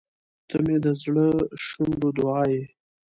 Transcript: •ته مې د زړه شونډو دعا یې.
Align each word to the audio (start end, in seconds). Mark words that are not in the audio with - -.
•ته 0.49 0.57
مې 0.65 0.77
د 0.85 0.87
زړه 1.03 1.27
شونډو 1.65 2.09
دعا 2.17 2.41
یې. 2.53 2.63